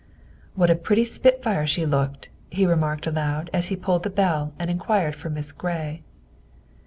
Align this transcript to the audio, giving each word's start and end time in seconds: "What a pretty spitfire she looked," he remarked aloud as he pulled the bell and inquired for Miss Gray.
"What 0.55 0.71
a 0.71 0.75
pretty 0.75 1.05
spitfire 1.05 1.67
she 1.67 1.85
looked," 1.85 2.29
he 2.49 2.65
remarked 2.65 3.05
aloud 3.05 3.51
as 3.53 3.67
he 3.67 3.75
pulled 3.75 4.01
the 4.01 4.09
bell 4.09 4.51
and 4.57 4.71
inquired 4.71 5.15
for 5.15 5.29
Miss 5.29 5.51
Gray. 5.51 6.01